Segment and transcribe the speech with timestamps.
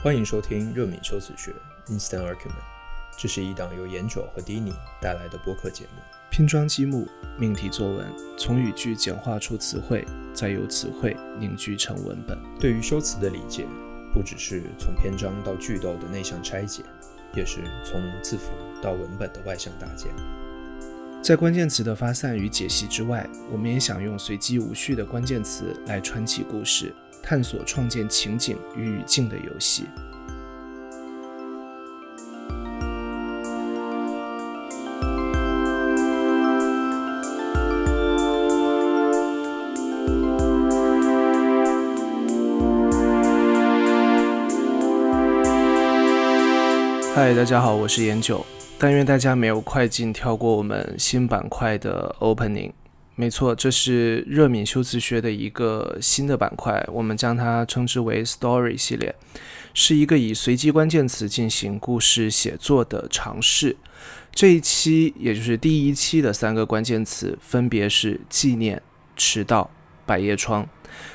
[0.00, 1.52] 欢迎收听热敏修辞学
[1.88, 2.62] Instant Argument，
[3.16, 4.72] 这是一档由颜九和迪尼
[5.02, 6.00] 带来的播客节目。
[6.30, 7.04] 拼装积木，
[7.36, 8.06] 命题作文，
[8.38, 12.38] 从语句简化出词汇，再由词汇凝聚成文本。
[12.60, 13.66] 对于修辞的理解，
[14.14, 16.84] 不只是从篇章到句逗的内向拆解，
[17.34, 20.12] 也是从字符到文本的外向搭建。
[21.20, 29.84] 在关键词的发散与解析之外，我们也想用随机无序的关键词来串起故事，探索创建情景与语境的游戏。
[47.14, 48.46] 嗨，大家好，我是严九。
[48.78, 52.70] 但愿大家没有快进跳过我们新板块的 opening。
[53.20, 59.12] 没错，这是热敏修辞学的一个新的板块，我们将它称之为 story 系列，
[59.74, 63.76] 是一个以随机关键词进行故事写作的尝试。
[64.32, 68.80] 这一期也就是第一期的三个关键词分别是纪念、
[69.16, 69.68] 迟到、
[70.06, 70.68] 百叶窗。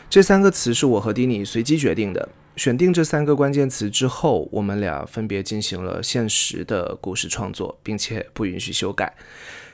[0.10, 2.28] 这三个词是我和迪尼随机决定的。
[2.58, 9.16] 选定这三个关键词之后，我们俩分别进行了现实的故事创作，并且不允许修改。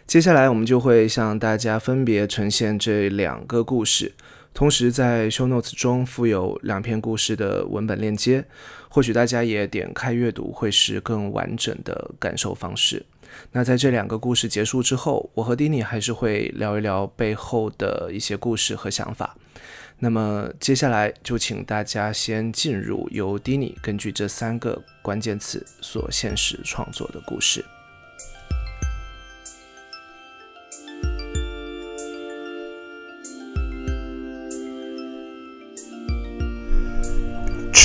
[0.09, 4.11] 接下来，我们就会向大家分别呈现这两个故事，
[4.55, 8.43] 同时在 show notes 中附有两篇故事的文本链接。
[8.89, 13.05] 或许大家也点开阅读，会是更完整的感受方式。
[13.51, 19.38] 那在这两个故事结束之后，我和 Dini 还是会聊一聊背后的一些故事和想法。
[19.99, 27.63] 那么接下来就请大家先进入由 Dini 根据这三个关键词所现实创作的故事。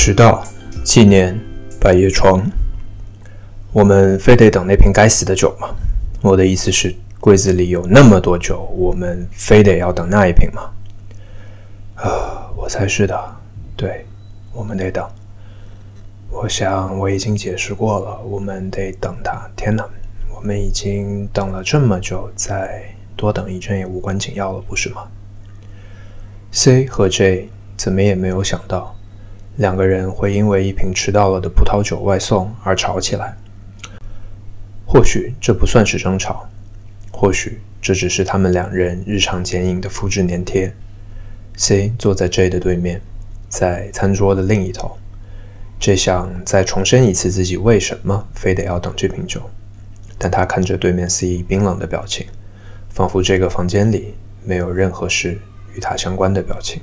[0.07, 0.45] 迟到，
[0.85, 1.35] 纪念，
[1.81, 2.45] 百叶窗。
[3.73, 5.75] 我们非得等那瓶该死的酒吗？
[6.21, 10.71] 我的意思是，柜子里有那么多酒，我们非得要等那一瓶吗？
[11.95, 13.19] 啊，我猜是的，
[13.79, 14.05] 对，
[14.53, 15.09] 我们得等。
[16.31, 19.49] 我想我已经解释过了，我们得等他。
[19.57, 19.89] 天哪，
[20.37, 25.05] 我们已经等了这么久，再多等一阵也无关紧要了，不是吗
[26.53, 28.94] ？C 和 J 怎么也没有想到，
[29.57, 33.37] 两个人会因为一瓶迟到了的葡萄酒外送而吵起来。
[34.87, 36.49] 或许这不算是争吵，
[37.13, 40.73] 或许这只是他们两人日常剪影的复制粘贴。
[41.57, 43.01] C 坐在 J 的对面，
[43.49, 44.97] 在餐桌的另一头。
[45.79, 49.51] J 想再重申一次自己为什么非得要等这瓶酒，
[50.19, 52.27] 但他看着对面 C 冰冷的表情，
[52.91, 54.15] 仿佛这个房间里
[54.45, 55.39] 没有任何事
[55.75, 56.81] 与他相关的表情。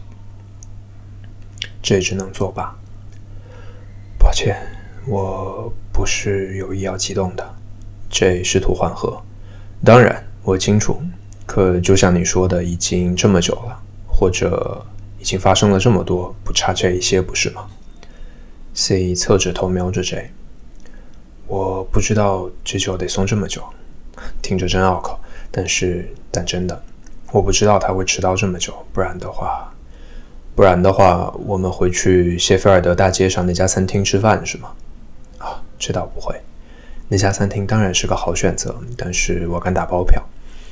[1.82, 2.76] J 只能作罢。
[4.18, 4.56] 抱歉，
[5.08, 7.56] 我不是有意要激动的。
[8.10, 9.22] J 试图缓和。
[9.84, 11.02] 当然，我清楚。
[11.46, 13.82] 可就像你说的，已经这么久了。
[14.08, 14.86] 或者
[15.18, 17.68] 已经发生了这么多，不差这一些，不是吗
[18.76, 20.30] ？C 侧着头瞄着 J，
[21.48, 23.64] 我不知道这酒得送这么久，
[24.44, 25.20] 听着真拗口。
[25.50, 26.84] 但是，但真的，
[27.32, 28.76] 我不知道他会迟到这么久。
[28.94, 29.71] 不然的话，
[30.54, 34.72] 不然的话，我们回去谢菲尔德大街上那家餐厅吃饭是吗？
[35.38, 36.36] 啊，这倒不会。
[37.08, 40.22] 那家餐厅当然是个好选择，但是我敢打包票，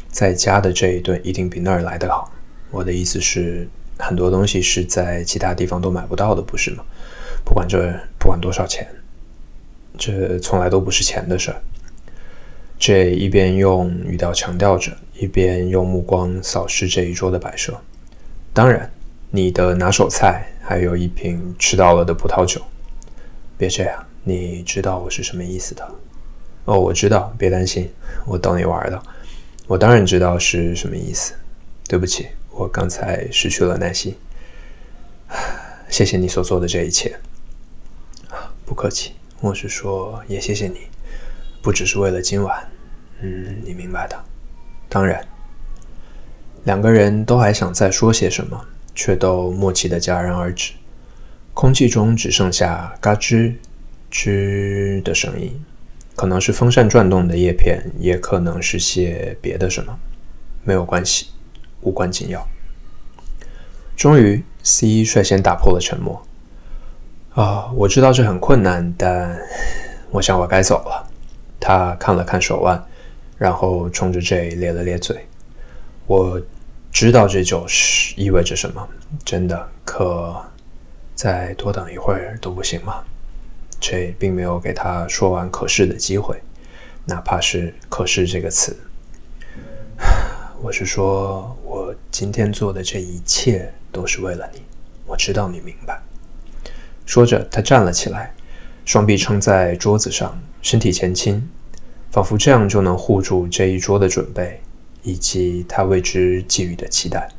[0.09, 2.31] 在家的这一顿一定比那儿来得好。
[2.72, 6.84] 我的意思是，很多东西是在其他地方都买不到的，不是吗？
[7.44, 8.88] 不管这不管多少钱，
[9.97, 11.62] 这从来都不是钱的事儿。
[12.78, 17.78] 这一边用语调强调着，一边用目光扫视这一桌的摆设。
[18.53, 18.89] 当然，
[19.31, 22.62] 你的拿手菜还有一瓶吃到了的葡萄酒。
[23.57, 25.88] 别这样，你知道我是什么意思的。
[26.65, 27.89] 哦，我知道，别担心，
[28.25, 29.01] 我逗你玩的。
[29.68, 31.33] 我当然知道是什么意思。
[31.88, 32.27] 对不起。
[32.51, 34.13] 我刚才失去了耐心，
[35.88, 37.18] 谢谢你所做的这一切。
[38.65, 40.81] 不客气，我是说，也谢谢你，
[41.62, 42.69] 不只是为了今晚，
[43.21, 44.24] 嗯，你明白的。
[44.89, 45.25] 当然，
[46.65, 48.62] 两个人都还想再说些什么，
[49.00, 50.74] 却都默契的戛然而止，
[51.54, 53.54] 空气中只剩下嘎吱
[54.12, 55.57] 吱的声音，
[56.18, 59.98] 可能是风扇转动的叶片，也可能是些别的什么，
[60.66, 61.28] 没有关系。
[61.80, 62.46] 无关紧要。
[63.96, 66.22] 终于，C 率先打破了沉默。
[67.36, 69.40] 啊，我知道这很困难，但
[70.12, 71.07] 我想我该走了。
[71.57, 72.84] 他看了看手腕，
[73.38, 75.25] 然后冲着 J 咧了咧嘴。
[76.06, 76.42] 我
[76.91, 78.88] 知道这就是意味着什么，
[79.24, 79.69] 真的。
[79.86, 80.36] 可
[81.15, 83.03] 再多等一会儿都不行吗？
[83.80, 86.39] 这并没有给他说完“可是”的机会，
[87.06, 88.77] 哪怕是“可是”这个词。
[90.62, 94.62] 我是说，我今天做的这一切都是为了你，
[95.06, 96.01] 我知道你明白。
[97.06, 98.33] 说着，他站了起来，
[98.86, 101.50] 双臂撑在桌子上，身体前倾，
[102.12, 104.62] 仿佛这样就能护住这一桌的准备，
[105.04, 107.30] 以及他为之寄予的期待。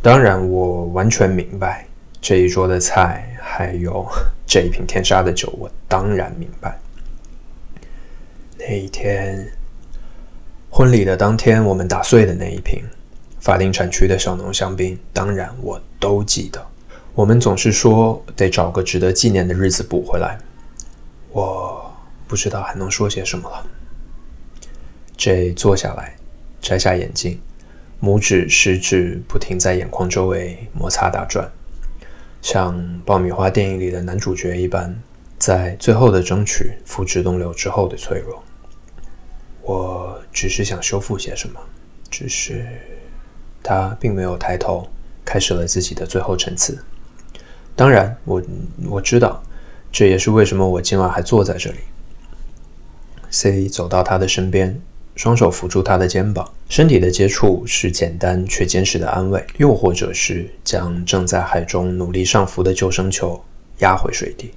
[0.00, 1.86] 当然，我完全明白
[2.20, 4.06] 这一桌的菜，还有
[4.46, 6.78] 这一瓶天杀的酒，我当然明白。
[8.58, 9.46] 那一天。
[10.74, 12.82] 婚礼的当天，我们打碎的那一瓶
[13.40, 16.66] 法定产区的小农香槟，当然我都记得。
[17.14, 20.38] 我们总是说得找个值得纪念的日子补回来，
[21.30, 21.94] 我
[22.26, 23.66] 不知道还能说些什么了。
[25.14, 26.16] 这坐下来，
[26.62, 27.38] 摘下眼镜，
[28.00, 31.50] 拇指、食指不停在眼眶周围摩擦打转，
[32.40, 34.96] 像爆米花电影里的男主角一般，
[35.38, 38.42] 在最后的争取付之东流之后的脆弱。
[39.62, 41.60] 我只是想修复些什么，
[42.08, 42.64] 只是
[43.62, 44.88] 他并没有抬头，
[45.24, 46.78] 开始了自己的最后陈词。
[47.74, 48.42] 当然，我
[48.88, 49.42] 我知道，
[49.90, 51.78] 这也是为什么我今晚还坐在这里。
[53.30, 54.80] C 走到他的身边，
[55.14, 63.42] 双手扶住他的肩膀，身体的接触是简单却坚实的安慰，又或者是将正在海中努力上浮的救生球
[63.78, 64.52] 压回水底。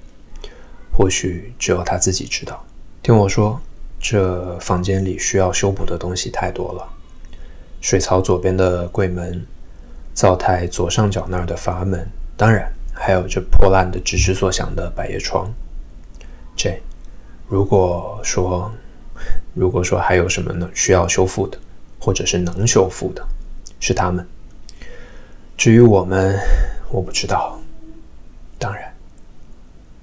[0.92, 2.64] 或许只有他自己知道。
[3.02, 3.60] 听我说。
[3.98, 6.86] 这房间里需要修补的东西太多了：
[7.80, 9.44] 水槽左边的柜门，
[10.14, 12.06] 灶台左上角那儿的阀门，
[12.36, 15.50] 当然还有这破烂的、吱吱作响的百叶窗。
[16.54, 16.78] 这，
[17.48, 18.70] 如果说，
[19.54, 21.58] 如果说还有什么呢需要修复的，
[21.98, 23.26] 或者是能修复的，
[23.80, 24.26] 是他们。
[25.56, 26.38] 至于我们，
[26.90, 27.60] 我不知道。
[28.58, 28.94] 当然，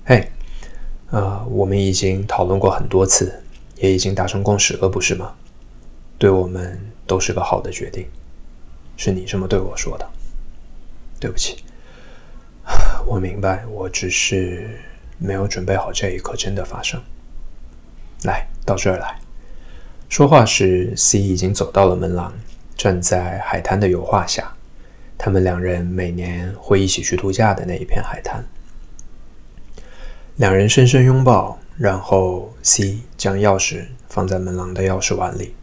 [0.06, 0.32] 嘿，
[1.10, 3.40] 呃，我们已经讨论过很多次。
[3.76, 5.34] 也已经达成共识了，不是吗？
[6.18, 8.08] 对我们都是个好的决定，
[8.96, 10.10] 是你这么对我说的。
[11.20, 11.66] 对不起，
[13.06, 14.80] 我明白，我只是
[15.18, 17.02] 没有准备好这一刻真的发生。
[18.24, 19.20] 来到这儿来
[20.10, 22.34] 说话时，C 已经走到了门廊，
[22.76, 24.54] 站在海滩的油画下。
[25.18, 28.44] 他们两人每年会一起去度假的那一片海滩。
[30.36, 31.60] 两人深深拥抱。
[31.76, 35.56] 然后，C 将钥匙放在门廊的钥匙碗里。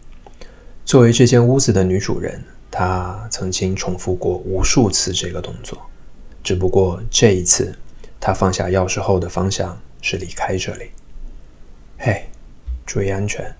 [0.84, 5.78] 作为这间屋子的女主人，她曾经重复过无数次这个动作。
[6.42, 7.78] 只不过这一次，
[8.18, 10.90] 她放下钥匙后的方向是离开这里。
[11.96, 12.24] 嘿，
[12.92, 13.54] 注意安全！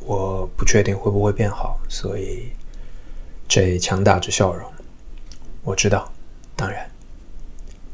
[0.00, 2.52] 我不确定会不会变好，所以
[3.48, 4.70] J 强打着笑容。
[5.62, 6.12] 我知道，
[6.54, 6.86] 当然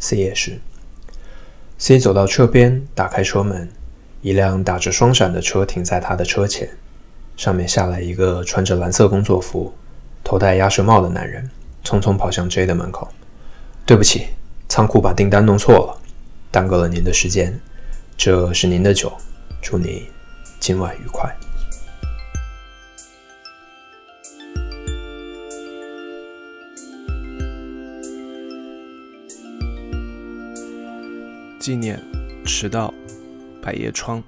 [0.00, 0.59] ，C 也是。
[1.79, 3.71] C 走到车边，打开车门。
[4.21, 6.69] 一辆打着双闪的车停在他的车前，
[7.37, 9.73] 上面下来一个穿着蓝色工作服、
[10.25, 11.49] 头戴鸭舌帽的男人，
[11.85, 13.09] 匆匆跑向 J 的门口。
[13.87, 14.27] 对不起，
[14.69, 15.97] 仓库把订单弄错了，
[16.50, 17.61] 耽搁了您的时间。
[18.17, 19.12] 这是您的酒，
[19.62, 20.09] 祝你
[20.67, 21.31] 今晚愉快。
[31.59, 32.03] 纪念，
[32.47, 32.94] 迟到。
[33.61, 34.25] 百叶窗。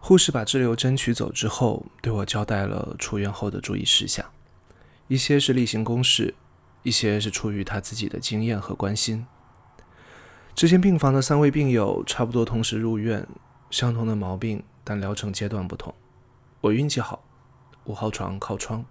[0.00, 4.24] 护士把滞留针取走之后，对我交代了出院后的注意事项，
[5.06, 6.34] 一些是例行公事，
[6.82, 9.26] 一些是出于他自己的经验和关心。
[10.54, 13.28] 这间病房的三位病友差不多同时入院，
[13.72, 15.94] 相同的毛病，但疗程阶段不同。
[16.60, 17.24] 我运气好，
[17.84, 18.84] 五号床靠窗，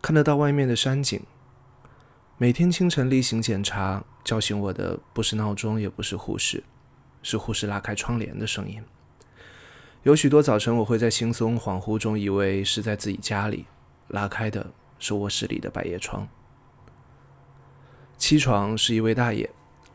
[0.00, 1.20] 看得到外面的山景。
[2.38, 6.62] 每天清晨例行检查，叫醒我的不是闹钟，也不是护士。
[7.20, 8.80] 是护士拉开窗帘的声音。
[10.04, 13.66] 有许多早晨，我会在轻松恍惚中以为是在自己家里，
[14.06, 14.70] 拉开的
[15.00, 16.28] 是卧室里的百叶窗。
[18.16, 19.50] 七床是一位大爷，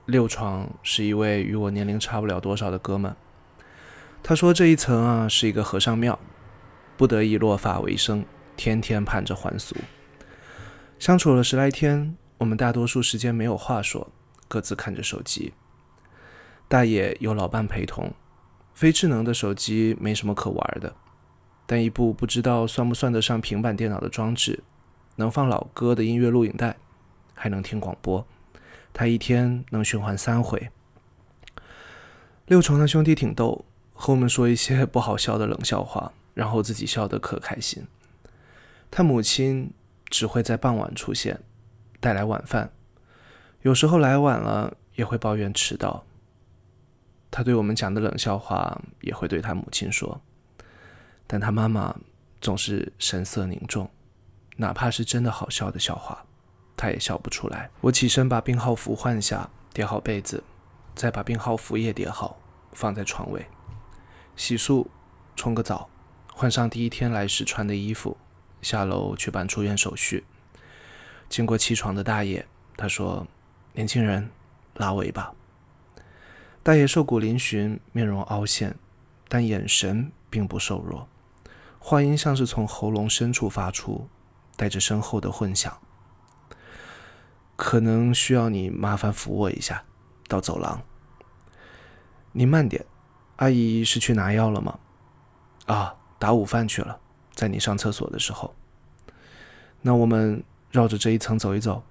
[0.06, 3.15] 六床是一位与我年龄差不了多少的哥们。
[4.23, 6.17] 他说这一层啊是一个和尚庙，
[6.95, 8.23] 不得已落发为生，
[8.55, 9.75] 天天盼着还俗。
[10.99, 14.11] 相处了十来天，我们大多数时间没有话说，
[14.47, 15.53] 各自看着手机。
[16.67, 18.13] 大爷有老伴陪同，
[18.73, 20.95] 非智能的手机没什么可玩的，
[21.65, 24.63] 但一部不知道算不算得上平板电脑的装置，
[25.15, 26.77] 能放老歌的音乐录影带，
[27.33, 28.25] 还能听广播，
[28.93, 30.69] 他一天能循环三回。
[32.45, 33.65] 六床的兄弟挺逗，
[34.01, 37.86] 和我们说一些不好笑的冷笑话，然后自己笑得可开心。
[38.89, 39.72] 他母亲
[40.10, 41.39] 只会在傍晚出现，
[42.00, 42.72] 带来晚饭，
[43.62, 46.03] 有时候来晚了也会抱怨迟到。
[47.29, 50.20] 他对我们讲的冷笑话也会对他母亲说，
[51.27, 51.96] 但他妈妈
[52.41, 53.88] 总是神色凝重，
[54.58, 56.25] 哪怕是真的好笑的笑话，
[56.75, 57.70] 他也笑不出来。
[57.81, 60.43] 我起身把病号服换下，叠好被子，
[60.96, 62.39] 再把病号服也叠好，
[62.74, 63.46] 放在床尾，
[64.41, 64.88] 洗漱，
[65.36, 65.88] 冲个澡，
[66.33, 68.17] 换上第一天来时穿的衣服，
[68.60, 70.24] 下楼去办出院手续。
[71.29, 73.27] 经过起床的大爷，他说
[73.74, 74.31] ：“年轻人，
[74.74, 75.31] 拉我一把。”
[76.63, 78.75] 大爷瘦骨嶙峋，面容凹陷，
[79.27, 81.07] 但眼神并不瘦弱，
[81.77, 84.10] 话音像是从喉咙深处发出，
[84.55, 85.77] 带着深厚的混响。
[87.55, 89.83] 可能需要你麻烦扶我一下，
[90.27, 90.81] 到走廊。
[92.31, 92.83] 你慢点，
[93.41, 94.79] 阿姨是去拿药了吗？
[95.65, 97.00] 啊，打午饭去了，
[97.33, 98.53] 在你上厕所的时候。
[99.81, 100.43] 那我们。
[100.71, 101.83] 绕着这一层走一走，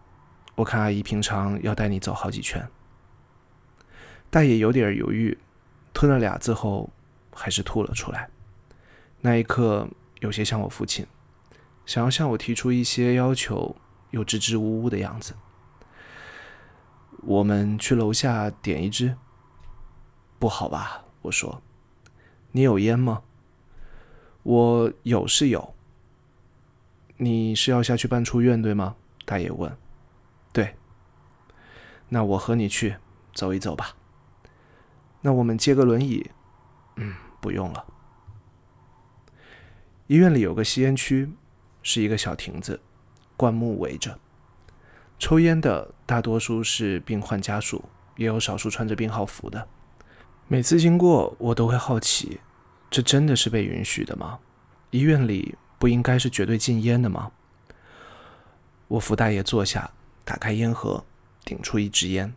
[0.55, 2.67] 我看阿姨平常要带你走好几圈。
[4.31, 5.37] 大爷有点犹豫，
[5.93, 6.89] 吞了俩字后，
[7.31, 8.31] 还是吐了出来。
[9.21, 9.87] 那一刻，
[10.21, 11.07] 有些像我父亲，
[11.85, 13.77] 想要向我提出一些要求，
[14.13, 15.35] 又支支吾吾的样子。
[17.19, 19.19] 我们去楼下点一支，
[20.39, 21.05] 不好吧？
[21.23, 21.63] 我说。
[22.53, 23.23] 你有烟吗？
[24.43, 25.75] 我有是有。
[27.17, 28.97] 你是要下去办出院对吗？
[29.25, 29.77] 大爷问。
[30.53, 30.75] 对。
[32.09, 32.97] 那我和你去
[33.33, 33.95] 走一走吧。
[35.21, 36.31] 那我们借个轮椅。
[36.97, 37.85] 嗯，不用了。
[40.09, 41.31] 医院里有个吸烟区，
[41.83, 42.81] 是一个小亭子，
[43.37, 44.19] 灌木围着。
[45.19, 47.85] 抽烟的大多数是病患家属，
[48.17, 49.69] 也有少数穿着病号服的。
[50.53, 52.41] 每次经过，我都会好奇，
[52.91, 54.41] 这真的是被允许的吗？
[54.91, 55.55] 医院里。
[55.79, 57.31] 不应该是绝对禁烟的吗？
[58.87, 59.91] 我扶大爷坐下，
[60.27, 61.03] 打开烟盒，
[61.43, 62.35] 顶出一支烟。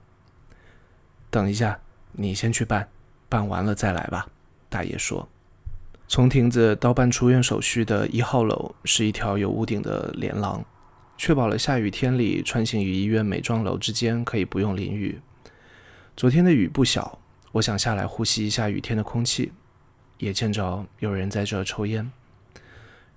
[1.29, 1.77] 等一下，
[2.13, 2.87] 你先去办，
[3.27, 4.29] 办完了再来吧。
[4.69, 5.27] 大爷说
[6.07, 10.63] ：“从亭子到办出院手续的一号楼是一条有屋顶的连廊，
[11.17, 15.19] 确保了下雨天里穿行于医院每幢楼之间可以不用淋雨。
[16.15, 17.19] 昨天的雨不小，
[17.53, 19.53] 我想下来呼吸一下雨天的空气，
[20.17, 22.11] 也见着有人在这抽烟。”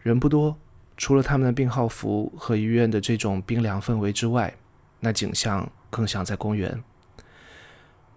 [0.00, 0.56] 人不多，
[0.96, 4.54] 除了他们的病号服和医院的这种冰凉氛围之外，
[5.00, 6.84] 那景象更像在公园。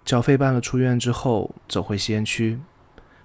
[0.05, 2.59] 缴费办了出院之后，走回吸烟区，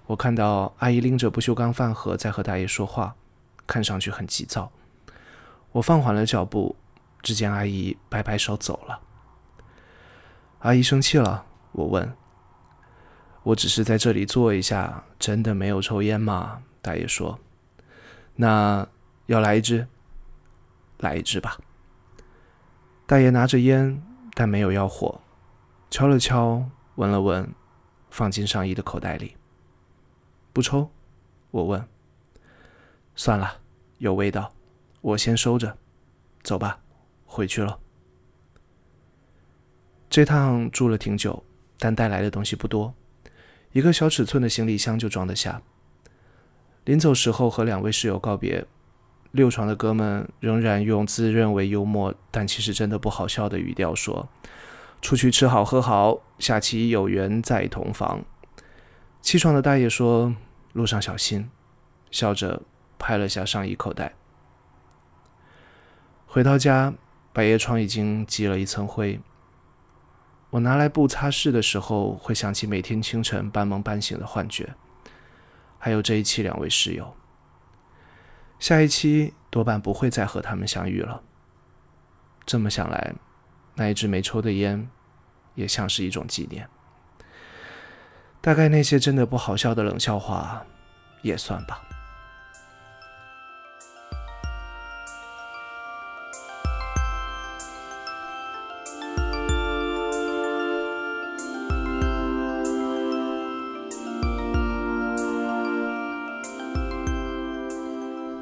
[0.07, 3.17] 我看到阿姨拎着不锈钢饭盒在和大爷说话，
[3.67, 4.71] 看上去很急躁。
[5.73, 6.77] 我放缓了脚步，
[7.23, 9.01] 只见阿姨摆摆手走了。
[10.61, 11.45] 阿姨生气了？
[11.73, 12.15] 我问。
[13.45, 16.63] 我只是在这里坐一下，真的没有抽烟吗？
[16.81, 17.39] 大爷说。
[18.35, 18.89] 那
[19.27, 19.87] 要来一支，
[20.99, 21.59] 来一支吧。
[23.07, 25.21] 大爷拿着烟，但没有要火，
[25.91, 27.47] 敲了敲，闻了闻，
[28.11, 29.37] 放进上衣的口袋里。
[30.55, 30.91] 不抽？
[31.51, 31.87] 我问。
[33.15, 33.61] 算了，
[33.99, 34.53] 有味道，
[35.03, 35.77] 我先收着。
[36.43, 36.81] 走吧，
[37.27, 37.79] 回去了。
[40.09, 41.45] 这趟住了挺久，
[41.79, 42.95] 但带来的东西不多，
[43.75, 45.61] 一个小尺寸的行李箱就装得下。
[46.85, 48.65] 临走时候和两位室友告别，
[49.33, 54.29] 六床的哥们仍然用自认为幽默但其实真的不好笑的语调说
[55.03, 58.25] ：“出去吃好喝好，下期有缘再同房。”
[59.21, 60.37] 七床的大爷说
[60.73, 61.51] ：“路上小心。”
[62.13, 62.63] 笑着
[62.97, 64.15] 拍了下上衣口袋。
[66.27, 66.95] 回到家，
[67.33, 69.19] 百叶窗已经积了一层灰。
[70.55, 74.73] 我拿来布擦拭的时候，会想起每天清晨半梦半醒的幻觉。
[75.81, 77.17] 还有这一期两位室友，
[78.61, 81.23] 下一期多半不会再和他们相遇了。
[82.47, 83.15] 这么想来，
[83.75, 84.89] 那一支没抽的烟，
[85.57, 86.69] 也像是一种纪念。
[88.41, 90.65] 大概那些真的不好笑的冷笑话，
[91.23, 91.83] 也算吧。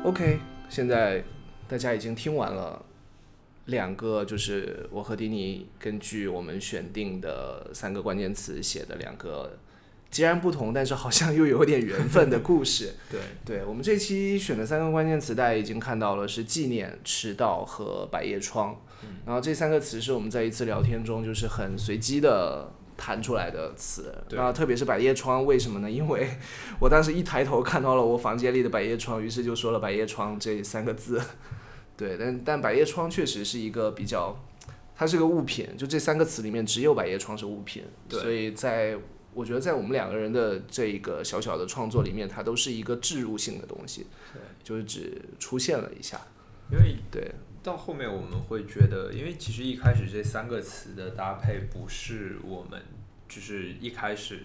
[0.04, 1.22] OK，现在
[1.68, 2.84] 大家已经听完了
[3.66, 9.56] 两个，就是我和迪尼根据我们选定的三个关键词写的两个
[10.10, 12.94] 截然不同，但是好像又有点缘分的故事。
[13.08, 18.76] 对，对我们这期选的三个关键词，大家已经看到了，是纪念、迟到和百叶窗。
[19.24, 22.72] 然后这三个词是我们在一次聊天中就是很随机的。
[22.96, 25.90] 弹出来的词，然后特别是百叶窗，为什么呢？
[25.90, 26.28] 因为
[26.80, 31.20] 我当时一抬头看到了我房间里的百叶窗，于是就说了“百叶窗”这三个字。
[31.96, 34.36] 对，但但百叶窗确实是一个比较，
[34.94, 38.96] 它是个物品，就这三个词里面只有百叶窗是物品，所以在
[39.34, 46.20] 我觉得在我们两个人的这个小小的创作里面，它都是一个置入性的东西，对，就是只出现了一下，
[46.70, 47.30] 因为对，
[47.62, 52.82] 到后面我们会觉得，因为其实一开始这三个词的搭配不是我们
[53.28, 54.40] 就是一开始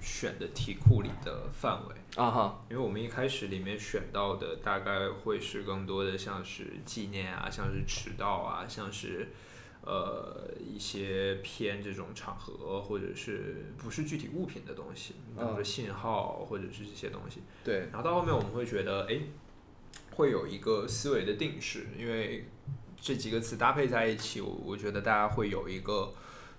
[0.00, 1.94] 选的题库里的范围。
[2.16, 9.28] 啊哈，因为我们一开始里面选到的大概会是更多的像是纪念啊，像是迟到啊，像是
[9.82, 17.42] 呃一些偏这种场合或者是不是具体物品的东西，比如说信号或者是这些东西。
[17.62, 19.20] 对，然后到后面我们会觉得，哎，
[20.18, 22.44] 会有一个思维的定式，因为
[23.00, 26.12] 这几个词搭配在一起，我我觉得大家会有一个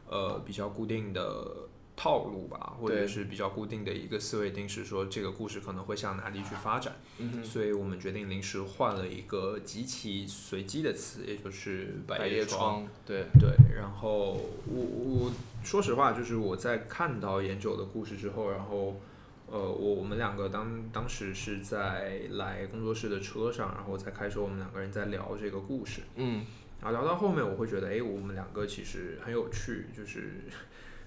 [0.08, 1.68] 呃比较固定的。
[2.02, 6.96] 套路吧，或者是比较固定的一个思维定式，说这个故事可能会向哪里去发展，
[7.44, 12.88] 所以我们决定临时换了一个极其随机的词，也就是百叶窗。
[13.06, 18.96] 对对，然后我我说实话，就是我在看到研九的故事之后，然后
[19.52, 26.02] 呃，我我们两个当当时是在来工作室的车上，然后才开始我们两个人在聊这个故事。
[26.16, 26.46] 嗯，
[26.82, 30.44] 然后聊到后面，我会觉得，哎，我们两个其实很有趣，就是。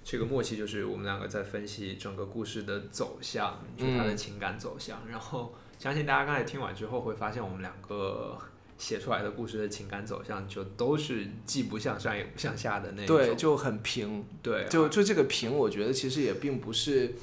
[0.04, 4.98] 这个默契就是我们两个在分析整个故事的走向，就他的情感走向。
[5.08, 8.36] 然后相信大家刚才听完之后会发现，我们两个
[8.76, 14.24] 写出来的故事的情感走向就都是既不向上也不向下的那种，对，就很平。
[14.42, 17.14] 对，就就这个平，我觉得其实也并不是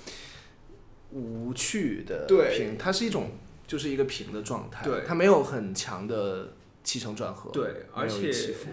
[1.12, 3.32] 无趣的平，它是一种
[3.66, 8.70] 就是一个平的状态，对，它没有很强的起承转合，对，而且起伏。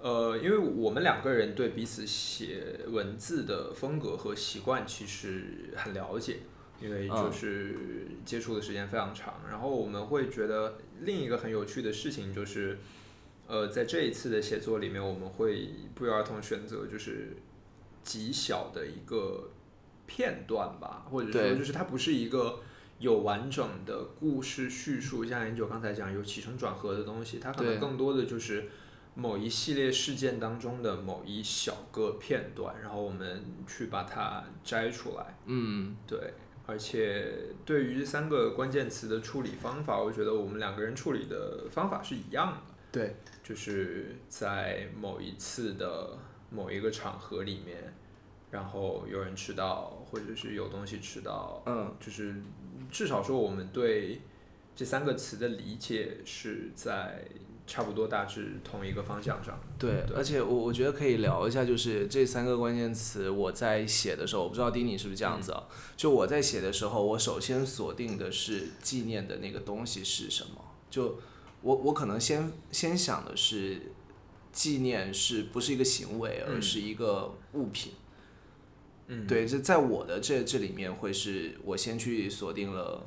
[0.00, 6.40] 呃，因为我们两个人对彼此写文字的风格和习惯其实很了解，
[6.78, 7.74] 因为就是
[8.22, 9.40] 接触的时间非常长。
[9.48, 12.76] 然后我们会觉得另一个很有趣的事情就是，
[13.46, 17.34] 呃，在这一次的写作里面，我们会不约而同选择就是
[18.02, 19.52] 极小的一个
[20.06, 22.60] 片段吧，或者说就是它不是一个
[22.98, 28.68] 有完整的故事叙述，像研究刚才讲有起承转合的东西，它可能更多的就是。
[29.16, 35.38] 某一系列事件当中的某一小个片段，然后我们去把它摘出来。
[35.46, 36.18] 嗯，对。
[36.66, 37.32] 而且
[37.64, 42.58] 对于这三个关键词的处理方法，我觉得我们两个人处理的方法是一样的。
[42.90, 46.18] 对，就是在某一次的
[46.50, 47.94] 某一个场合里面，
[48.54, 51.62] 然后有人迟到，或者是有东西迟到。
[51.66, 52.34] 嗯，就是
[52.90, 54.22] 至少说我们对
[54.74, 57.24] 这三个词的理解是在。
[57.66, 59.58] 差不多大致同一个方向上。
[59.78, 65.64] 对，而且我我觉得可以聊一下，就是这三个关键词，我在写的时候，我不知道丁宁是不是这样子啊？
[65.96, 70.62] 就我在写的时候，我首先锁定的是纪念的那个东西是什么？
[70.90, 71.18] 就
[71.62, 73.80] 我我可能先先想的是，
[74.52, 77.94] 纪念是不是一个行为，而是一个物品？
[79.08, 83.04] 嗯，对，这在我的这这里面会是我先去锁定了，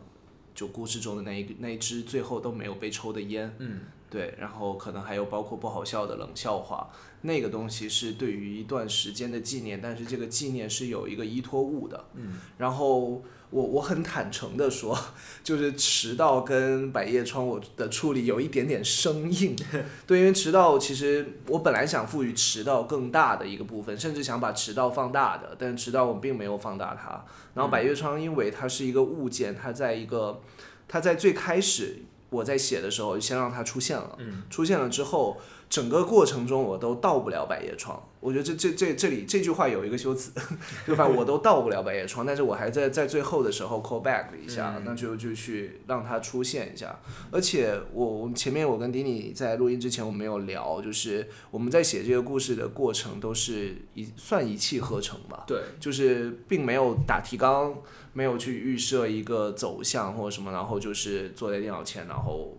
[0.54, 3.56] 就故事中的那一那一支最后都没有被抽的烟。
[3.60, 3.82] 嗯。
[4.10, 6.90] 对，然后可能还有包括不好笑的冷笑话，
[7.24, 12.06] 那个东西是对于一段时间的纪念，但是这个纪念是有一个依托物的。
[12.14, 14.98] 嗯，然后我我很坦诚的说，
[15.44, 19.54] 就是迟到跟百叶窗我的处理有一点点生硬。
[20.08, 27.26] 对，因为迟到其实我本来想赋予迟到更大的一个部分，甚至想把迟到放大的，但迟到我并没有放大它。
[27.56, 30.42] 然后百叶窗因为它是一个物件，它在一个
[30.88, 32.04] 它在最开始。
[32.30, 34.18] 我在写的时候，先让它出现了，
[34.50, 38.02] 出现了之后，整个过程中我都到不了百叶窗。
[38.20, 40.32] 我觉得这这这这里这句话有一个修辞，
[40.88, 41.16] 就反正？
[41.16, 47.00] 我都到不了百叶窗，但是我还在在最后的时候 call back 了一下，那就就去让它出现一下。
[47.32, 55.44] 而且我我前面我跟迪尼在录音之前我们没有聊，就是我们在写这个故事的过程都是一算一气呵成吧？
[55.48, 57.76] 对，就是并没有打提纲。
[58.14, 62.58] 没有去预设一个走向或者什么，然后就是坐在电脑前，然后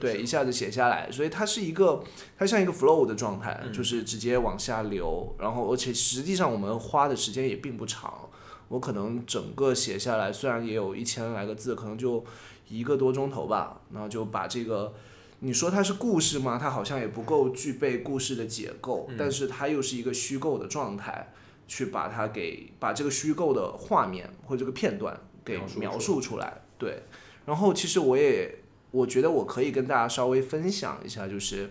[0.00, 2.02] 对一下子写下来，所以它是一个
[2.38, 8.28] 它像一个 flow 的状态，就是直接往下流，然后而且实际上我们花的时间也并不长，
[8.68, 12.24] 我可能整个写下来虽然也有一千来个字，可能就
[12.68, 14.94] 一个多钟头吧，然后就把这个
[15.40, 16.58] 你说它是故事吗？
[16.60, 21.32] 它好像也不够具备故事的结构，但是它又是一个虚构的状态。
[21.70, 27.02] 去把它给把这个虚构的画面或者这个片段给描述出来，对。
[27.44, 28.57] 然后其实我也
[28.90, 31.70] 我觉得我可以跟大家稍微分享一下，就是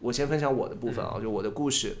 [0.00, 1.96] 我先分享我的部分啊，就我的故事，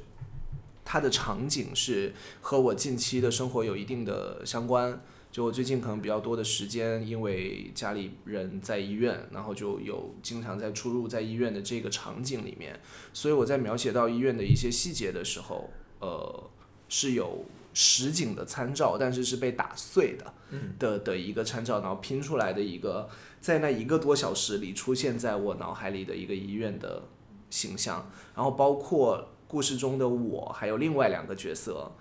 [0.84, 5.00] 它的场景是和我近期的生活有一定的相关。
[5.30, 12.78] 就我最近可能比较多的时间，因为家里人在医院，然后就有经常在出入在医院的这个场景里面，
[13.12, 16.50] 所以我在描写到医院的一些细节的时候，呃。
[16.88, 23.08] 是有实景的参照，但是是被打碎的嗯的的一个参照，然后拼出来的一个，
[23.46, 27.04] 在那一个多小时里出现在我脑海里的一个医院的
[27.48, 31.92] 形象，然后包括故事中的我，还有另外两个角色，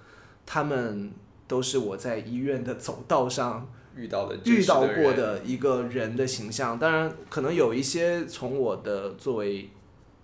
[0.44, 1.12] 他们
[1.48, 6.80] 都是我在医院的走道上遇到的遇到过，的一个人的形象。
[6.80, 9.70] 当然，可能有一些从我的作为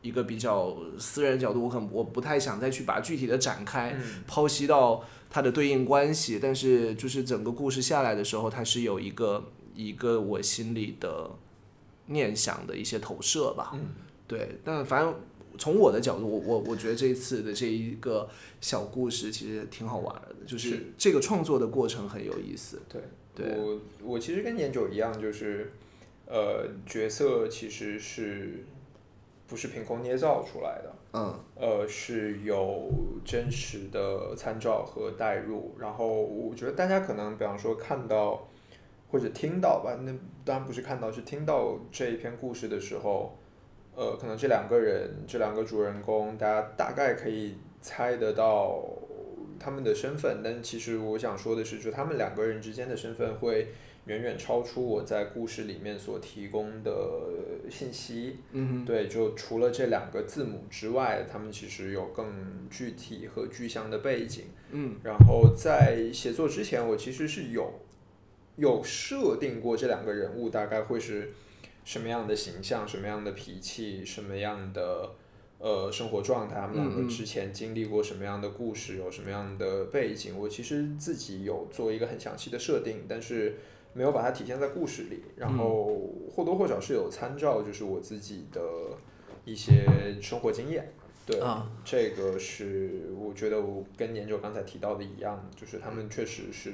[0.01, 6.39] 一个比较私人角度，我可能我不太想再去把具体的展开，嗯剖析到它的对应关系。
[6.41, 11.31] 但是，就是整个故事下来的时候，它是有一个一个我心里的
[12.07, 13.71] 念想的一些投射吧。
[13.73, 13.79] 嗯
[14.27, 15.13] 对，但反正
[15.57, 18.29] 从我的角度，我我我觉得这一次的这一个
[18.61, 22.81] 小故事其实挺好玩的，就是是这个创作的过程很有意思。
[22.87, 23.01] 对，
[23.35, 25.73] 对我我其实跟年九一样，就是
[26.25, 28.63] 呃，角色其实是
[29.47, 30.95] 不是凭空捏造出来的？
[31.11, 32.89] 嗯呃，是有
[33.25, 35.75] 真实的参照和代入。
[35.77, 38.47] 然后我觉得大家可能，比方说看到
[39.11, 40.11] 或者听到吧，那
[40.45, 43.37] 当然不是看到，是听到这一篇故事的时候，
[43.93, 48.81] 呃，可能这两个人，这两个主人公，大家大概可以猜得到
[49.59, 50.39] 他们的身份。
[50.41, 53.67] 但其实我想说的是，就他们两个人之间的身份会
[54.05, 56.91] 远远超出我在故事里面所提供的
[57.69, 58.37] 信息。
[58.53, 62.25] 嗯对，就除了这两个字母之外，他们其实有更
[62.69, 64.45] 具体和具象的背景。
[64.71, 67.71] 嗯然后在写作之前，我其实是有
[68.61, 71.31] 有设定过这两个人物大概会是
[71.83, 75.09] 什么样的形象、什么样的脾气、什么样的
[75.57, 80.37] 呃生活状态，他们两个之前经历过什么样的故事，有什么样的背景。
[80.37, 83.57] 我其实自己有做一个很详细的设定，但是
[83.93, 85.23] 没有把它体现在故事里。
[85.35, 88.61] 然后或多或少是有参照，就是我自己的
[89.43, 89.83] 一些
[90.21, 90.93] 生活经验。
[91.25, 96.71] 对，啊这个是我觉得我跟研究刚才提到的一样，就是他们确实是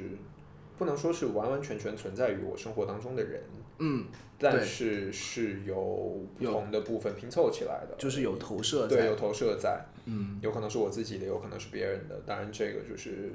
[0.77, 3.41] 不能说是完完全全存在于我生活当中的人，
[3.79, 4.05] 嗯，
[4.37, 9.15] 但是是有不同的部分拼凑起来的，就是有投射对，在有。
[9.15, 13.31] 投射在，嗯有可能是我自己的，有可能是别人的，当然这个就是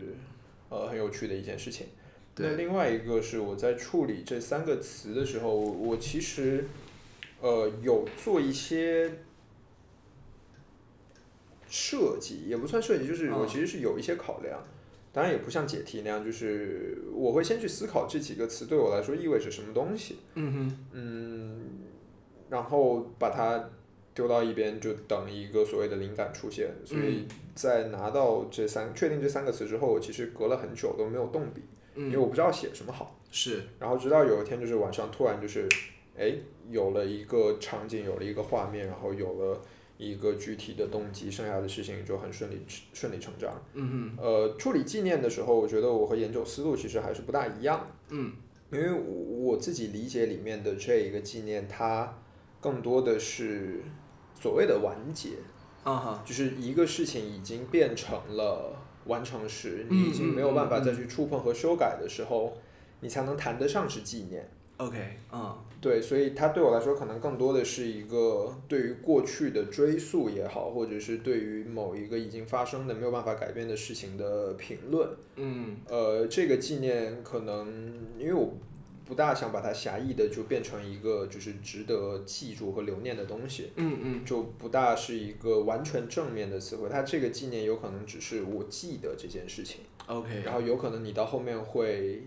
[0.69, 1.89] 呃很有趣的一件事情。
[2.37, 6.65] 那另外一个是我在处理这三个词的时候，我其实
[7.41, 9.19] 呃有做一些
[11.69, 14.63] 设计，也不算设计，就是我嗯其实是有一些考量。
[15.13, 20.17] 当然也不像解题那样，就是我会先去思考这几个词对我来说意味着什么东西。
[20.35, 21.67] 嗯哼嗯，
[22.49, 23.69] 然后把它
[24.15, 26.71] 丢到一边，就等一个所谓的灵感出现。
[26.85, 31.63] 所以在拿到这三确定这三个词之后，我其实隔了很久都没有动笔，
[31.95, 33.19] 因为嗯，我不知道写什么好。
[33.31, 35.67] 是然后直到有一天，就是晚上突然就是，
[36.19, 36.35] 哎，
[36.71, 39.61] 有了一个场景，有了一个画面，然后有了
[40.03, 42.61] 一个具体的动机，剩下的事情就很顺理
[42.93, 43.53] 顺理成章。
[43.75, 47.87] 嗯呃，处理纪念的时候，我觉得我和研究思路其实还是不大一样。
[48.11, 48.33] 嗯
[48.73, 52.19] 因为我自己理解里面的这一个纪念，它
[52.59, 53.83] 更多的是
[54.35, 55.37] 所谓的完结，
[55.85, 62.57] 啊哈就是一个事情已经变成了完成时，嗯你已经没有办法再去触碰和修改的时候，
[63.01, 64.49] 你才能谈得上是纪念。
[64.79, 75.09] ，OK，嗯对，所以它对我来说，可能更多的是一个对于过去的追溯也好，或者是对于某一个已经发生的没有办法改变的事情的评论。
[75.35, 77.67] 嗯呃，这个纪念可能
[78.17, 78.55] 因为我
[79.05, 86.89] 不大想把它狭义的就变成一个就是值得记住和留念的东西，嗯嗯就不大是一个完全正面的词汇。
[86.89, 92.23] 它这个纪念有可能只是我记得这件事情，，OK，然后有可能你到后面会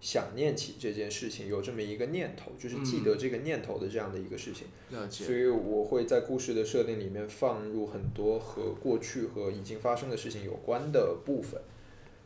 [0.00, 4.66] 想念起这件事情，有这么一个念头，就是记得这个念头的这样的一个事情。
[4.90, 11.60] 了解，所以我会在故事的设定里面放入很多和过去和已经发生的事情有关的部分。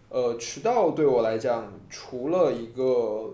[0.09, 3.33] 呃，迟到对我来讲，除了一个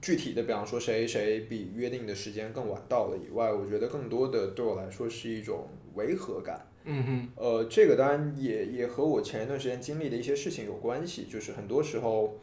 [0.00, 6.66] 具体的，比方说谁谁比约定的时间更晚到了以外，我觉得更多的对我来说是一种违和感。
[6.84, 12.38] 嗯哼呃，这个当然也也和我前一段时间经历的一些事情有关系，就是很多时候，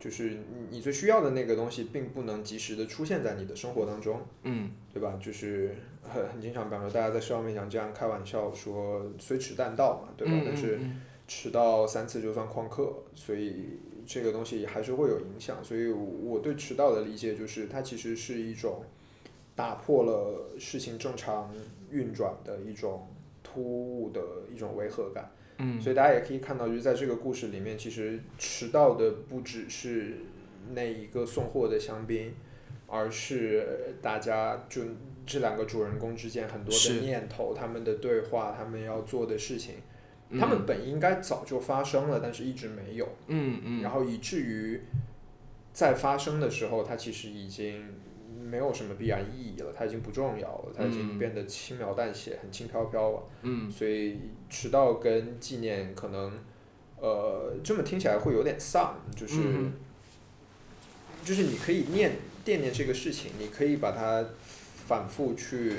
[0.00, 4.20] 就是你你最需要的那个东西，并不能及时的出现在你的生活当中。
[4.42, 5.16] 嗯对吧？
[5.22, 10.34] 就是很很经常，比方说大家在社交面讲这样开玩笑说“虽迟但到”嘛，对吧？
[10.34, 15.62] 嗯但是嗯迟到三次就算旷课，所以这个东西还是会有影响。
[15.62, 18.82] 所以我对迟到的理解就是，它其实是一种
[19.54, 21.54] 打破了事情正常
[21.90, 23.06] 运转的一种
[23.44, 24.20] 突兀的
[24.52, 25.30] 一种违和感。
[25.60, 25.80] 嗯。
[25.80, 30.16] 所以大家也可以看到，就是在这个故事里面，其实迟到的不只是
[30.72, 32.34] 那一个送货的香槟，
[32.86, 34.82] 而是大家就
[35.26, 39.74] 这两个主人公之间很多的念头、他们的对话、他们要做的事情，
[40.38, 44.80] 他们本应该早就发生了，但是一直没有，嗯嗯，然后以至于
[45.72, 47.84] 在发生的时候，它其实已经
[48.50, 51.18] 没有什么必然意义了，它已经不重要了，它已经嗯。
[51.18, 53.22] 变得轻描淡写，很轻飘飘了。
[53.42, 53.70] 嗯。
[53.70, 56.32] 所以迟到跟纪念可能，
[56.98, 59.72] 呃，这么听起来会有点丧，就是、嗯
[61.22, 62.12] 就是你可以念
[62.44, 64.24] 惦念这个事情，你可以把它
[64.86, 65.74] 反复去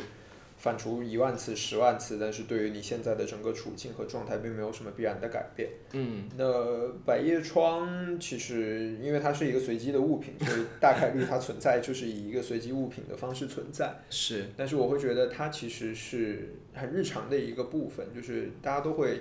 [0.61, 5.67] 反刍一万次、十万次，但是对于你现在的整个处境和状态，并没有什么必然的改变。
[5.93, 13.91] 嗯那百叶窗其实因为它是一个随机的物品，所以大概率它存在就是以一个随机物品的方式存在。
[14.11, 19.19] 是，但是我会觉得它其实是很日常的一个部分，就是大家都会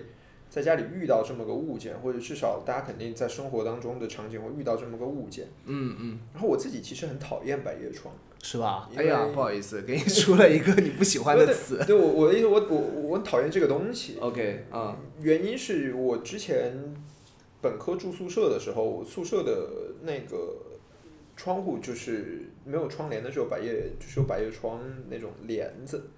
[0.51, 5.47] 在家里遇到这么个物件，或者至少大家肯定在生活当中的场景会遇到这么个物件。
[5.65, 8.91] 嗯嗯，然后我自己其实很讨厌百叶窗，是吧？
[8.97, 11.83] 哎呀，不好意思，给你出了一个你不喜欢的 词。
[11.87, 14.17] 对我我的意思，我我我很讨厌这个东西。
[14.21, 16.77] OK，啊，原因是我之前
[17.63, 19.71] 本科住宿舍的时候，我宿舍的
[20.03, 20.57] 那个
[21.37, 26.11] 窗户就是没有窗帘的，时候百叶，就是有百叶窗那种帘子。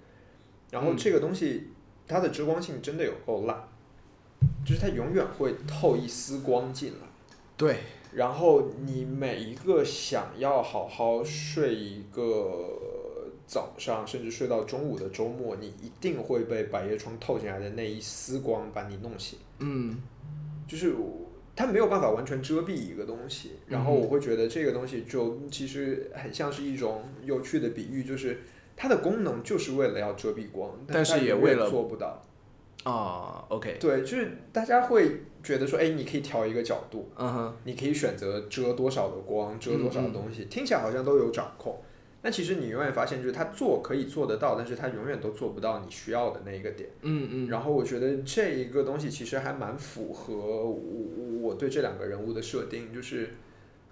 [0.71, 1.67] 然后嗯这个东西
[2.07, 3.67] 它的遮光性真的有够烂，
[4.65, 7.07] 就是它永远会透一丝光进来。
[7.55, 7.77] 对，
[8.13, 12.67] 然后你每一个想要好好睡一个
[13.45, 19.37] 早上，甚至睡到中午的周末，你一定会被百叶窗透进来的那一丝光把你弄醒。
[19.59, 20.01] 嗯
[20.67, 20.95] 就是
[21.55, 28.41] 它没有办法完全遮蔽一个东西，然后嗯我会觉得这个东西就其实很像是一种有趣的比喻，就是
[28.75, 32.25] 它的功能就是为了要遮蔽光，但是也为了做不到。
[32.83, 41.81] 啊，OK，对，就是大家会觉得说，哎，你可以调一个角度，嗯哼，你可以选择遮多少的光，遮多少的东西，听起来好像都有掌控。
[42.21, 46.89] 但其实你永远发现，就是他做可以做得到，但是他永远都做不到你需要的那一个点。
[47.01, 50.77] 嗯嗯，然后我觉得这一个东西其实还蛮符合我
[51.41, 53.29] 我对这两个人物的设定，就是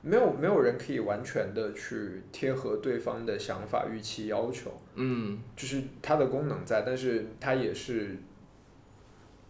[0.01, 5.37] 没有没有人可以完全的去贴合对方的想法、预期、要求，嗯。
[5.57, 8.15] 就是它的功能在，但是它也是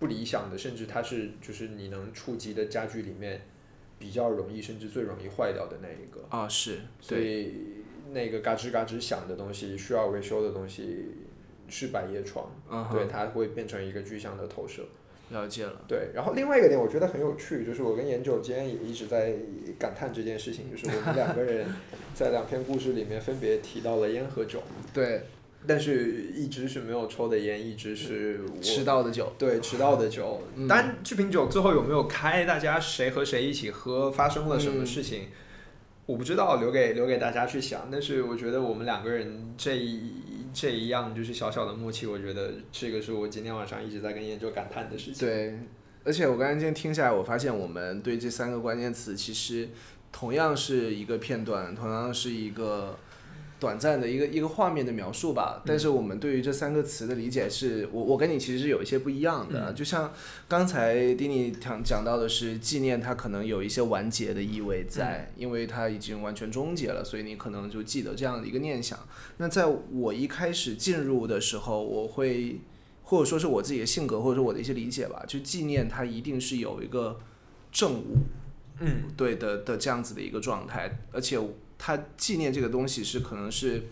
[0.01, 3.39] 不理想的，甚至它是就是你能触及的家具里面
[3.99, 6.25] 比较容易，甚至最容易坏掉的那一个。
[6.35, 7.53] 啊是，所，以
[8.11, 11.05] 那个嘎吱嘎吱响的东西，需要维修的东西
[11.69, 14.81] 是百叶窗，嗯对，它会变成一个具象的投射。
[15.29, 19.33] 了解了，对，然后另外一个点我觉得很有趣，就是我跟研九今天也一直在
[19.79, 21.65] 感叹这件事情，就是我们两个人
[22.15, 24.61] 在两篇故事里面分别提到了烟和酒，
[24.93, 25.21] 对，
[25.67, 30.41] 但是一直是没有抽的烟，一直是我吃到的酒，对迟到的酒。
[30.56, 35.28] 嗯当然，这瓶酒最后有没有开，大家谁和谁一起喝，发生了什么嗯事情，
[36.08, 37.89] 我不知道，留给留给大家去想。
[37.91, 40.13] 但是我觉得我们两个人这一
[40.52, 45.28] 这一样就是小小的默契，我觉得这个是我今天晚上一直在跟研究感叹的事情。
[45.28, 45.60] 对，
[46.04, 49.69] 而且我刚才今天听下来，我发现我们对这三个关键词其实
[50.12, 52.97] 同样是一个片段，同样是一个
[53.62, 55.62] 短暂的一个一个画面的描述吧。
[55.65, 59.71] 但是我们对于这三个词的理解是，我我跟你其实是有一些不一样的。
[59.74, 60.12] 就像
[60.47, 68.97] 刚才丁尼讲讲到的是纪念，它可能有一些完结的意味在，因为它已经完全终结了，所以你可能就记得这样的一个念想。
[69.38, 72.60] 那在我一开始进入的时候，我会。
[73.04, 77.19] 或者说是我自己的性格，或者说我的一些理解吧，就纪念它一定是有一个
[77.69, 78.19] 正物，
[78.80, 81.38] 嗯，对的的这样子的一个状态，而且
[81.83, 83.87] 他纪念这个东西是可能是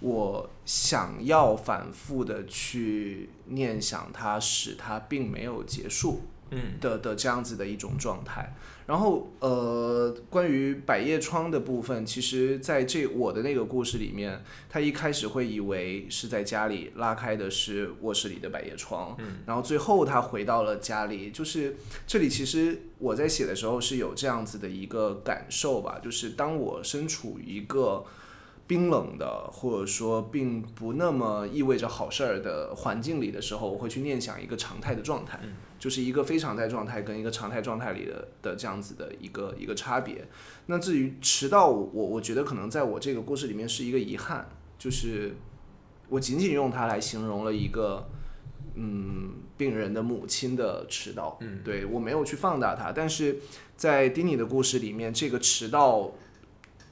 [0.00, 6.20] 我想要反复的去念想它，使它并没有结束，
[6.52, 8.54] 嗯的的这样子的一种状态。
[8.86, 28.04] 然后呃，关于百叶窗的部分，其实在这我的那个故事里面，他一开始会以为是在家里拉开的是卧室里的百叶窗，嗯，然后最后他回到了家里，就是这里其实我在写的时候是有这样子的一个感受吧，就是当我身处一个。
[28.66, 40.26] 冰冷的，或者说并不那么意味着好事儿的环境里的时候，我会去念想一个常态的状态，嗯就是一个非常态状态跟一个常态状态里的的这样子的一个一个差别。
[40.66, 44.48] 那至于迟到，我我觉得可能在我这个故事里面是一个遗憾，
[44.78, 45.34] 就是
[46.08, 48.08] 我仅仅用它来形容了一个
[48.76, 53.40] 嗯病人的母亲的迟到，嗯对我没有去放大它，但是
[53.76, 56.12] 在丁尼的故事里面，这个迟到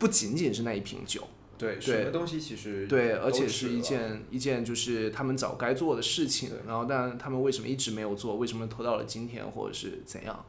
[0.01, 1.23] 不仅仅是那一瓶酒。
[1.61, 8.37] 对，对什么东西其实对，而且是一件一件就是他们早该做的事情，然后但他们为什么一直没有做？
[8.37, 10.45] 为什么拖到了今天，或者是怎样？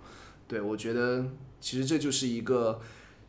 [0.47, 1.25] 对我觉得
[1.59, 2.79] 其实这就是一个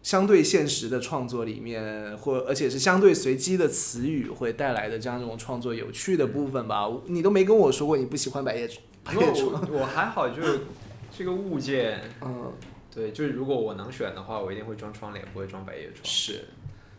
[0.03, 6.89] 相对现实的创作里面，或而且是相对随机的词语会带来的这样一种创作有趣的部分吧。
[7.07, 8.69] 你都没跟我说过你不喜欢百叶
[9.13, 10.61] 因为我我还好，就是
[11.17, 12.53] 这个物件，嗯，
[12.93, 15.99] 对，就是如果我能选的话，我一定会装窗帘，不会装百叶窗。
[16.05, 16.45] 是，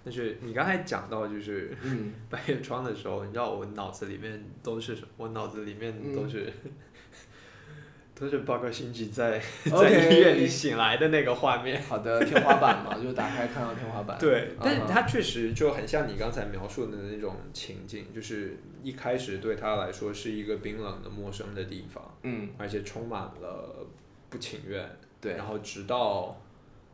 [0.03, 5.07] 但是你刚才讲到就是 嗯，百叶窗的时候，你知道我脑子里面都是什么？
[5.17, 6.51] 我脑子里面都是、
[8.13, 11.81] 都是八个星期在 在医院里醒来的那个画面。
[11.81, 14.17] 好的，天花板嘛，就打开看到天花板。
[14.19, 23.85] 对，但是嗯哼它确实就很像你刚才描述的那种情境，就是一开始对他来说是一个冰冷的陌生的地方，嗯，而且充满了
[24.29, 24.85] 不情愿。
[25.21, 26.37] 对然后直到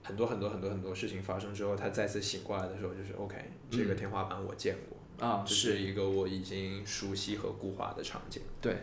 [0.10, 3.36] 很多很多很多很多事情发生之后，他再次醒过来的时候，就是 OK，
[3.70, 8.76] 这个天花板我见过，啊，这是一个我已经熟悉和固化的场景，对，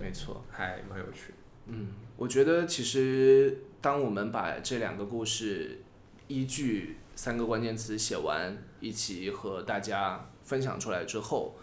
[0.00, 0.44] 没错。
[0.48, 1.34] 还蛮有趣。
[1.66, 5.80] 嗯，我觉得其实当我们把这两个故事
[6.28, 11.56] 依据三个关键词写完，一起和大家分享出来之后，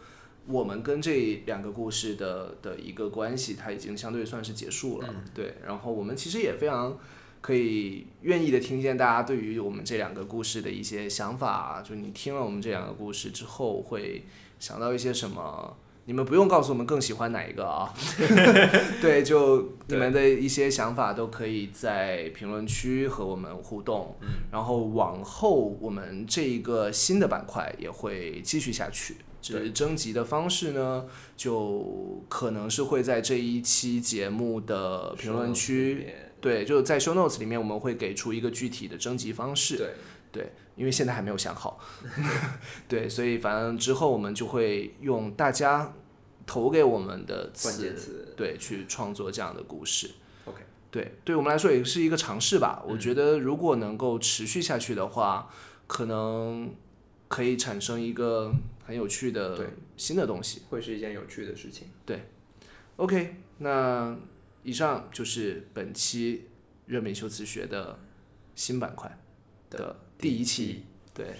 [0.45, 5.15] 我们跟这两个故事的的一个关系，它已经相对算是结束了。
[5.33, 6.99] 对，然后我们其实也非常
[7.45, 14.23] 可以愿意的听见大家对于我们这两个故事的一些想法，就你听了我们这两个故事之后，会
[14.59, 15.77] 想到一些什么？
[16.05, 17.93] 你们不用告诉我们更喜欢哪一个啊，
[18.99, 24.15] 对，就你们的一些想法都可以在评论区和我们互动。
[24.51, 31.05] 然后往后我们这一个新的板块也会继续下去，只是征集的方式呢，
[31.37, 36.07] 就可能是会在这一期节目的评论区，
[36.45, 39.77] 对，就在 show notes 里面我们会给出一个具体的征集方式。
[39.77, 39.93] 对，
[40.31, 41.79] 对，因为现在还没有想好，
[42.87, 45.91] 对，所以反正之后我们就会用大家
[46.45, 50.11] 投给我们的关词，键词对，去创作这样的故事。
[50.45, 52.83] OK，对，对我们来说也是一个尝试吧。
[52.85, 55.49] 嗯我觉得如果能够持续下去的话，
[55.87, 56.75] 可能
[57.27, 58.53] 可以产生一个
[58.85, 60.61] 很有趣的新的东西。
[60.69, 61.87] 会是一件有趣的事情。
[62.05, 62.21] 对
[62.97, 64.15] OK，那
[64.65, 66.49] 以上就是本期
[66.87, 67.99] 热敏修辞学的
[68.55, 69.15] 新板块
[69.69, 70.85] 的第一期。
[71.13, 71.35] 对，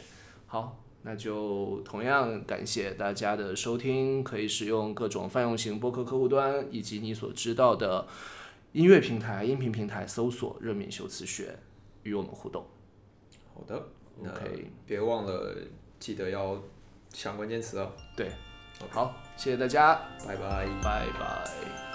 [0.46, 8.08] 好，那就同样感谢大家的收听，可以使用各种泛用型播客客户端以及你所知道的
[8.74, 11.58] 音乐平台、音频平台搜索“热敏修辞学”
[12.04, 12.64] 与我们互动。
[13.56, 13.76] 好的
[14.20, 15.58] OK 别忘了
[16.00, 16.62] 记得要
[17.10, 17.92] 抢关键词哦。
[18.16, 18.30] 对，
[18.92, 19.96] 好，谢谢大家，
[20.28, 20.68] 拜拜。
[20.84, 21.95] 拜拜。